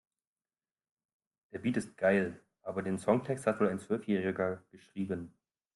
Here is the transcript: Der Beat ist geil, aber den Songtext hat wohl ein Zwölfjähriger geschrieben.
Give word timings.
Der 1.51 1.59
Beat 1.59 1.77
ist 1.77 1.95
geil, 1.95 2.41
aber 2.63 2.81
den 2.81 2.97
Songtext 2.97 3.45
hat 3.45 3.59
wohl 3.59 3.69
ein 3.69 3.77
Zwölfjähriger 3.77 4.63
geschrieben. 4.71 5.31